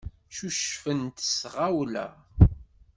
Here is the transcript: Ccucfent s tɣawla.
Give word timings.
Ccucfent 0.31 1.17
s 1.31 1.31
tɣawla. 1.41 2.07